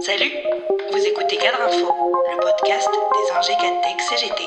Salut, 0.00 0.30
vous 0.92 0.98
écoutez 0.98 1.36
Cadre 1.36 1.58
Info, 1.66 1.92
le 2.30 2.40
podcast 2.40 2.88
des 3.12 3.36
ingés 3.36 3.56
Cadtech 3.60 4.00
CGT. 4.00 4.42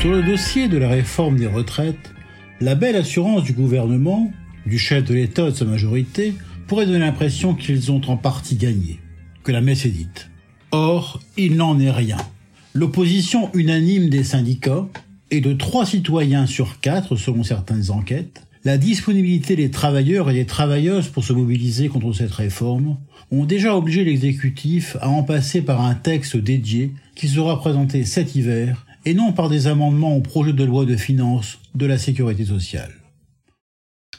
Sur 0.00 0.10
le 0.10 0.22
dossier 0.22 0.68
de 0.68 0.78
la 0.78 0.88
réforme 0.88 1.36
des 1.36 1.46
retraites, 1.46 2.12
la 2.60 2.74
belle 2.74 2.96
assurance 2.96 3.42
du 3.42 3.52
gouvernement, 3.52 4.30
du 4.64 4.78
chef 4.78 5.04
de 5.04 5.14
l'État 5.14 5.48
et 5.48 5.50
de 5.50 5.56
sa 5.56 5.64
majorité, 5.64 6.34
pourrait 6.66 6.86
donner 6.86 7.00
l'impression 7.00 7.54
qu'ils 7.54 7.92
ont 7.92 8.00
en 8.08 8.16
partie 8.16 8.56
gagné, 8.56 9.00
que 9.44 9.52
la 9.52 9.60
messe 9.60 9.84
est 9.84 9.90
dite. 9.90 10.30
Or, 10.70 11.20
il 11.36 11.56
n'en 11.56 11.78
est 11.78 11.90
rien. 11.90 12.16
L'opposition 12.72 13.50
unanime 13.54 14.08
des 14.08 14.24
syndicats, 14.24 14.86
et 15.30 15.40
de 15.40 15.52
trois 15.54 15.86
citoyens 15.86 16.46
sur 16.46 16.80
quatre 16.80 17.16
selon 17.16 17.42
certaines 17.42 17.90
enquêtes, 17.90 18.42
la 18.64 18.78
disponibilité 18.78 19.56
des 19.56 19.70
travailleurs 19.70 20.30
et 20.30 20.34
des 20.34 20.46
travailleuses 20.46 21.08
pour 21.08 21.24
se 21.24 21.32
mobiliser 21.32 21.88
contre 21.88 22.12
cette 22.12 22.30
réforme 22.30 22.96
ont 23.32 23.44
déjà 23.44 23.76
obligé 23.76 24.04
l'exécutif 24.04 24.96
à 25.00 25.08
en 25.08 25.24
passer 25.24 25.62
par 25.62 25.80
un 25.80 25.94
texte 25.94 26.36
dédié 26.36 26.92
qui 27.16 27.28
sera 27.28 27.58
présenté 27.58 28.04
cet 28.04 28.36
hiver 28.36 28.86
et 29.04 29.14
non 29.14 29.32
par 29.32 29.48
des 29.48 29.66
amendements 29.66 30.16
au 30.16 30.20
projet 30.20 30.52
de 30.52 30.64
loi 30.64 30.84
de 30.84 30.96
finances 30.96 31.58
de 31.74 31.86
la 31.86 31.98
sécurité 31.98 32.44
sociale. 32.44 32.92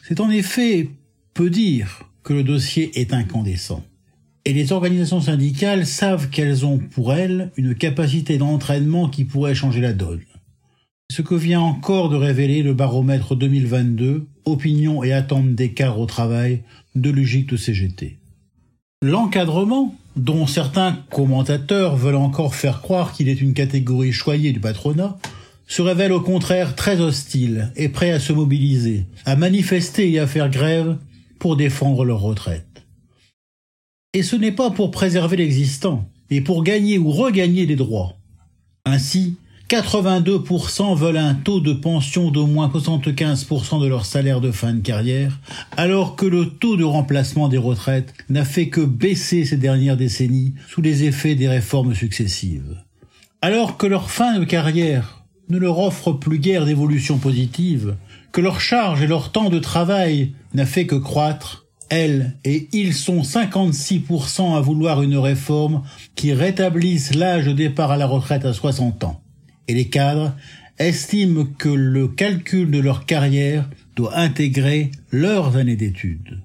C'est 0.05 0.20
en 0.20 0.29
effet 0.29 0.89
peu 1.34 1.49
dire 1.49 2.09
que 2.23 2.34
le 2.34 2.43
dossier 2.43 2.99
est 2.99 3.13
incandescent. 3.13 3.84
Et 4.45 4.51
les 4.51 4.73
organisations 4.73 5.21
syndicales 5.21 5.85
savent 5.85 6.29
qu'elles 6.29 6.65
ont 6.65 6.79
pour 6.79 7.13
elles 7.13 7.51
une 7.55 7.75
capacité 7.75 8.37
d'entraînement 8.37 9.07
qui 9.07 9.23
pourrait 9.23 9.55
changer 9.55 9.79
la 9.79 9.93
donne 9.93 10.20
ce 11.13 11.22
que 11.22 11.35
vient 11.35 11.62
encore 11.62 12.09
de 12.09 12.16
révéler 12.16 12.63
le 12.63 12.73
baromètre 12.73 13.35
2022, 13.35 14.26
opinion 14.45 15.04
et 15.04 15.13
attente 15.13 15.54
d'écart 15.54 15.99
au 15.99 16.08
travail 16.08 16.63
de 16.95 17.12
de 17.12 17.55
CGT. 17.55 18.17
L'encadrement, 19.04 19.93
dont 20.15 20.48
certains 20.48 21.04
commentateurs 21.12 21.96
veulent 21.98 22.15
encore 22.15 22.55
faire 22.55 22.82
croire 22.82 23.13
qu'il 23.13 23.29
est 23.29 23.40
une 23.40 23.54
catégorie 23.54 24.12
choyée 24.12 24.54
du 24.54 24.60
patronat, 24.60 25.20
se 25.68 25.84
révèle 25.84 26.13
au 26.13 26.20
contraire 26.20 26.76
très 26.76 26.99
hostile 26.99 27.71
et 27.76 27.90
prêt 27.90 28.09
à 28.09 28.20
se 28.20 28.34
mobiliser, 28.34 29.05
à 29.24 29.35
manifester 29.35 30.12
et 30.12 30.18
à 30.18 30.26
faire 30.26 30.49
grève 30.49 30.98
pour 31.37 31.57
défendre 31.57 32.05
leur 32.05 32.21
retraite. 32.21 32.87
Et 34.13 34.24
ce 34.24 34.35
n'est 34.35 34.52
pas 34.52 34.71
pour 34.71 34.90
préserver 34.90 35.37
l'existant, 35.37 36.09
mais 36.32 36.41
pour 36.41 36.63
gagner 36.63 36.98
ou 36.98 37.12
regagner 37.12 37.68
des 37.68 37.76
droits. 37.76 38.18
Ainsi, 38.84 39.37
82% 39.74 40.96
veulent 40.96 41.18
un 41.18 41.34
taux 41.34 41.60
de 41.60 41.74
pension 41.74 42.29
d'au 42.29 42.46
moins 42.46 42.68
75% 42.68 43.82
de 43.82 43.88
leur 43.88 44.05
salaire 44.05 44.40
de 44.40 44.52
fin 44.52 44.71
de 44.71 44.82
carrière, 44.82 45.40
alors 45.77 46.15
que 46.15 46.27
le 46.27 46.46
taux 46.46 46.77
de 46.77 46.84
remplacement 46.84 47.48
des 47.48 47.57
retraites 47.57 48.13
n'a 48.30 48.46
fait 48.46 48.70
que 48.70 48.82
baisser 48.82 49.46
ces 49.46 49.57
dernières 49.57 49.98
décennies 49.98 50.54
sous 50.70 50.84
les 50.84 51.05
effets 51.05 51.34
des 51.34 51.48
réformes 51.48 51.96
successives. 51.96 52.84
Alors 53.41 53.77
que 53.77 53.88
leur 53.88 54.12
fin 54.12 54.38
de 54.38 54.46
carrière 54.46 55.24
ne 55.49 55.57
leur 55.57 55.80
offre 55.80 56.12
plus 56.12 56.37
guère 56.37 56.65
d'évolution 56.65 57.18
positive, 57.18 57.96
que 58.32 58.41
leur 58.41 58.62
charge 58.62 59.02
et 59.02 59.08
leur 59.08 59.32
temps 59.32 59.49
de 59.49 59.58
travail 59.58 60.34
n'a 60.54 60.68
fait 60.68 60.85
que 60.85 60.93
croître, 60.93 61.65
elles 61.90 62.37
et 62.46 62.70
ils 62.74 62.93
sont 62.93 63.21
56% 63.21 64.56
à 64.56 64.62
vouloir 64.62 65.02
une 65.02 65.18
réforme 65.18 65.81
qui 66.13 66.31
rétablisse 66.31 67.16
l'âge 67.16 67.47
de 67.47 67.53
départ 67.53 67.90
à 67.90 67.97
la 67.97 68.06
retraite 68.06 68.46
à 68.46 68.53
60 68.53 69.03
ans 69.06 69.22
et 69.67 69.73
les 69.73 69.89
cadres 69.89 70.35
estiment 70.79 71.45
que 71.57 71.69
le 71.69 72.07
calcul 72.07 72.72
de 72.72 72.79
leur 72.79 73.06
carrière 73.06 73.69
doit 73.95 74.17
intégrer 74.17 74.91
leurs 75.11 75.56
années 75.56 75.75
d'études. 75.75 76.41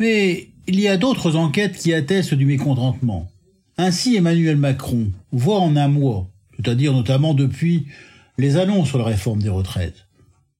Mais 0.00 0.48
il 0.66 0.78
y 0.78 0.88
a 0.88 0.96
d'autres 0.96 1.36
enquêtes 1.36 1.76
qui 1.76 1.92
attestent 1.92 2.34
du 2.34 2.46
mécontentement. 2.46 3.28
Ainsi 3.76 4.16
Emmanuel 4.16 4.56
Macron 4.56 5.10
voit 5.32 5.60
en 5.60 5.76
un 5.76 5.88
mois, 5.88 6.28
c'est-à-dire 6.56 6.92
notamment 6.92 7.34
depuis 7.34 7.86
les 8.38 8.56
annonces 8.56 8.88
sur 8.88 8.98
la 8.98 9.04
réforme 9.04 9.42
des 9.42 9.48
retraites, 9.48 10.06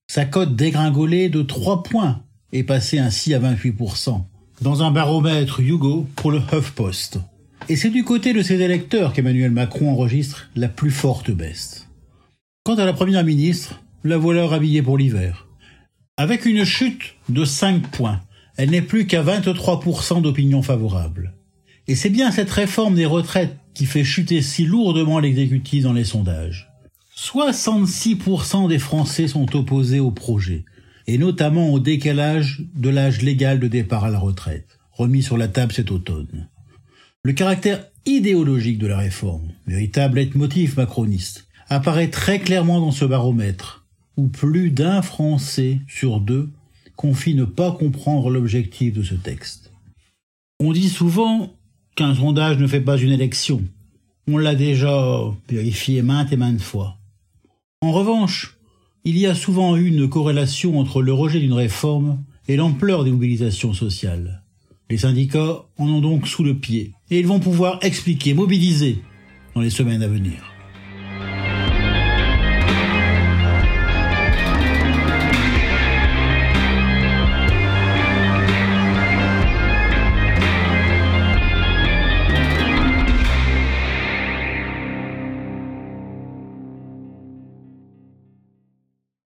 sa 0.08 0.24
cote 0.24 0.56
dégringolée 0.56 1.28
de 1.28 1.42
3 1.42 1.82
points 1.82 2.22
et 2.52 2.64
passée 2.64 2.98
ainsi 2.98 3.34
à 3.34 3.40
28%, 3.40 4.24
dans 4.62 4.82
un 4.82 4.90
baromètre 4.90 5.60
Hugo 5.60 6.06
pour 6.16 6.30
le 6.30 6.40
HuffPost. 6.52 7.20
Et 7.68 7.76
c'est 7.76 7.90
du 7.90 8.04
côté 8.04 8.32
de 8.32 8.42
ses 8.42 8.60
électeurs 8.60 9.12
qu'Emmanuel 9.12 9.50
Macron 9.50 9.90
enregistre 9.90 10.48
la 10.56 10.68
plus 10.68 10.90
forte 10.90 11.30
baisse. 11.30 11.88
Quant 12.64 12.76
à 12.76 12.84
la 12.84 12.92
première 12.92 13.24
ministre, 13.24 13.82
la 14.04 14.16
voilà 14.16 14.46
rhabillée 14.46 14.82
pour 14.82 14.98
l'hiver. 14.98 15.48
Avec 16.16 16.46
une 16.46 16.64
chute 16.64 17.14
de 17.28 17.44
5 17.44 17.90
points, 17.90 18.20
elle 18.56 18.70
n'est 18.70 18.82
plus 18.82 19.06
qu'à 19.06 19.22
23% 19.22 20.22
d'opinion 20.22 20.62
favorable. 20.62 21.34
Et 21.86 21.94
c'est 21.94 22.10
bien 22.10 22.30
cette 22.30 22.50
réforme 22.50 22.94
des 22.94 23.06
retraites 23.06 23.56
qui 23.72 23.86
fait 23.86 24.04
chuter 24.04 24.42
si 24.42 24.64
lourdement 24.64 25.20
l'exécutif 25.20 25.84
dans 25.84 25.92
les 25.92 26.04
sondages. 26.04 26.68
66% 27.16 28.68
des 28.68 28.78
Français 28.78 29.28
sont 29.28 29.56
opposés 29.56 30.00
au 30.00 30.10
projet, 30.10 30.64
et 31.06 31.18
notamment 31.18 31.70
au 31.70 31.80
décalage 31.80 32.62
de 32.74 32.88
l'âge 32.90 33.22
légal 33.22 33.60
de 33.60 33.68
départ 33.68 34.04
à 34.04 34.10
la 34.10 34.18
retraite, 34.18 34.78
remis 34.92 35.22
sur 35.22 35.38
la 35.38 35.48
table 35.48 35.72
cet 35.72 35.90
automne. 35.90 36.48
Le 37.24 37.32
caractère 37.32 37.84
idéologique 38.06 38.78
de 38.78 38.86
la 38.86 38.96
réforme, 38.96 39.52
véritable 39.66 40.16
leitmotiv 40.16 40.76
macroniste, 40.76 41.48
apparaît 41.68 42.10
très 42.10 42.38
clairement 42.38 42.80
dans 42.80 42.92
ce 42.92 43.04
baromètre, 43.04 43.86
où 44.16 44.28
plus 44.28 44.70
d'un 44.70 45.02
Français 45.02 45.80
sur 45.88 46.20
deux 46.20 46.50
confie 46.96 47.34
ne 47.34 47.44
pas 47.44 47.72
comprendre 47.72 48.30
l'objectif 48.30 48.92
de 48.92 49.02
ce 49.02 49.14
texte. 49.14 49.72
On 50.60 50.72
dit 50.72 50.88
souvent 50.88 51.52
qu'un 51.96 52.14
sondage 52.14 52.58
ne 52.58 52.66
fait 52.66 52.80
pas 52.80 52.96
une 52.96 53.12
élection. 53.12 53.62
On 54.26 54.38
l'a 54.38 54.54
déjà 54.54 55.22
vérifié 55.48 56.02
maintes 56.02 56.32
et 56.32 56.36
maintes 56.36 56.60
fois. 56.60 56.98
En 57.80 57.92
revanche, 57.92 58.58
il 59.04 59.16
y 59.16 59.26
a 59.26 59.34
souvent 59.34 59.76
eu 59.76 59.86
une 59.86 60.08
corrélation 60.08 60.78
entre 60.78 61.02
le 61.02 61.12
rejet 61.12 61.40
d'une 61.40 61.52
réforme 61.52 62.22
et 62.48 62.56
l'ampleur 62.56 63.04
des 63.04 63.10
mobilisations 63.10 63.72
sociales. 63.72 64.42
Les 64.90 64.98
syndicats 64.98 65.64
en 65.76 65.86
ont 65.86 66.00
donc 66.00 66.26
sous 66.26 66.42
le 66.42 66.54
pied 66.54 66.92
et 67.10 67.18
ils 67.18 67.26
vont 67.26 67.40
pouvoir 67.40 67.78
expliquer, 67.82 68.32
mobiliser 68.32 69.02
dans 69.54 69.60
les 69.60 69.70
semaines 69.70 70.02
à 70.02 70.08
venir. 70.08 70.47